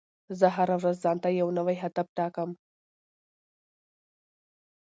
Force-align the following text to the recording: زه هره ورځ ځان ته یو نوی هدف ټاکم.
زه 0.39 0.47
هره 0.55 0.75
ورځ 0.81 0.95
ځان 1.03 1.17
ته 1.23 1.29
یو 1.39 1.47
نوی 1.59 1.75
هدف 1.83 2.07
ټاکم. 2.17 2.49